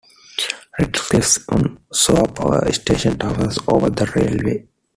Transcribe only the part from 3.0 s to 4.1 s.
towers over the